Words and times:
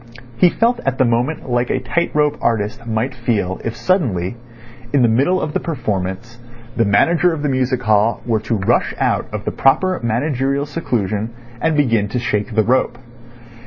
He 0.35 0.49
felt 0.49 0.79
at 0.83 0.97
the 0.97 1.05
moment 1.05 1.47
like 1.47 1.69
a 1.69 1.79
tight 1.79 2.09
rope 2.15 2.35
artist 2.41 2.87
might 2.87 3.13
feel 3.13 3.61
if 3.63 3.75
suddenly, 3.77 4.35
in 4.91 5.03
the 5.03 5.07
middle 5.07 5.39
of 5.39 5.53
the 5.53 5.59
performance, 5.59 6.39
the 6.75 6.85
manager 6.85 7.31
of 7.33 7.43
the 7.43 7.49
Music 7.49 7.83
Hall 7.83 8.19
were 8.25 8.39
to 8.39 8.55
rush 8.55 8.95
out 8.97 9.27
of 9.31 9.45
the 9.45 9.51
proper 9.51 9.99
managerial 10.01 10.65
seclusion 10.65 11.29
and 11.61 11.77
begin 11.77 12.07
to 12.07 12.17
shake 12.17 12.55
the 12.55 12.63
rope. 12.63 12.97